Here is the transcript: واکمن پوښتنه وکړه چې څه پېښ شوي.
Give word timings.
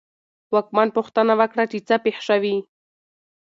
واکمن 0.53 0.87
پوښتنه 0.97 1.33
وکړه 1.39 1.63
چې 1.71 1.77
څه 1.87 1.95
پېښ 2.03 2.17
شوي. 2.27 2.55